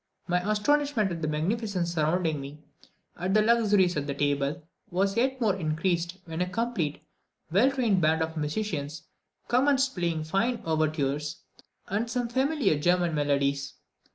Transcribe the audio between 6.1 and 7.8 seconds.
when a complete, well